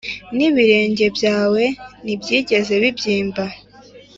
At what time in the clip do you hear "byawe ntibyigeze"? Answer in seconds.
1.17-2.73